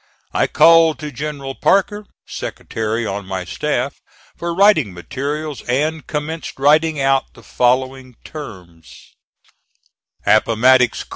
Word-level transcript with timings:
I 0.33 0.47
called 0.47 0.97
to 0.97 1.11
General 1.11 1.53
Parker, 1.53 2.07
secretary 2.25 3.05
on 3.05 3.27
my 3.27 3.45
staff, 3.45 4.01
for 4.35 4.51
writing 4.51 4.95
materials, 4.95 5.61
and 5.69 6.07
commenced 6.07 6.57
writing 6.57 6.99
out 6.99 7.35
the 7.35 7.43
following 7.43 8.15
terms: 8.23 9.13
APPOMATTOX 10.25 11.01
C. 11.01 11.05